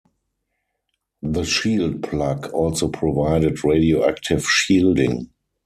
[1.21, 5.29] The shield plug also provided radioactive shielding.